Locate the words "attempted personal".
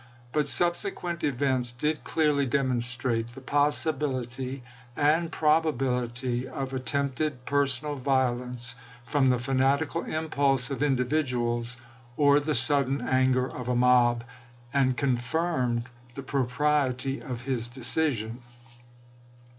6.73-7.93